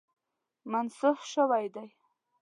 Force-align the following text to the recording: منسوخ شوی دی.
منسوخ 0.71 1.19
شوی 1.31 1.65
دی. 1.73 1.87